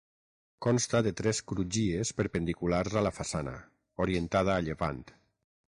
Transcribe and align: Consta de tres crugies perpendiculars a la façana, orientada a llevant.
Consta 0.65 1.01
de 1.07 1.11
tres 1.19 1.41
crugies 1.51 2.13
perpendiculars 2.21 2.97
a 3.03 3.05
la 3.09 3.13
façana, 3.21 3.55
orientada 4.07 4.59
a 4.59 4.67
llevant. 4.71 5.07